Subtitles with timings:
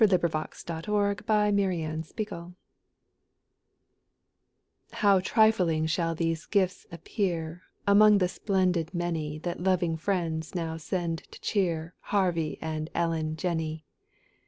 [0.01, 2.55] WITH TWO SPOONS FOR TWO SPOONS
[4.93, 11.19] How trifling shall these gifts appear Among the splendid many That loving friends now send
[11.31, 13.85] to cheer Harvey and Ellen Jenney.